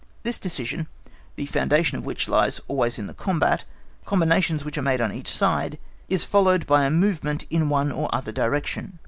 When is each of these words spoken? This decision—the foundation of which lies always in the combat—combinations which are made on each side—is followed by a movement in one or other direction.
This 0.23 0.39
decision—the 0.39 1.45
foundation 1.45 1.95
of 1.95 2.05
which 2.07 2.27
lies 2.27 2.59
always 2.67 2.97
in 2.97 3.05
the 3.05 3.13
combat—combinations 3.13 4.65
which 4.65 4.75
are 4.75 4.81
made 4.81 4.99
on 4.99 5.11
each 5.13 5.29
side—is 5.29 6.25
followed 6.25 6.65
by 6.65 6.85
a 6.85 6.89
movement 6.89 7.45
in 7.51 7.69
one 7.69 7.91
or 7.91 8.09
other 8.11 8.31
direction. 8.31 8.97